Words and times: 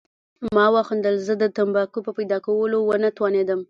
ما 0.55 0.65
وخندل، 0.75 1.15
زه 1.27 1.33
د 1.41 1.43
تمباکو 1.57 1.99
په 2.05 2.11
پیدا 2.17 2.37
کولو 2.45 2.77
ونه 2.89 3.09
توانېدم. 3.17 3.59